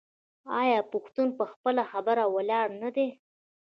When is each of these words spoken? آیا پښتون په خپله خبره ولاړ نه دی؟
آیا 0.61 0.79
پښتون 0.91 1.27
په 1.37 1.43
خپله 1.51 1.83
خبره 1.91 2.23
ولاړ 2.35 2.67
نه 2.81 2.89
دی؟ 2.95 3.07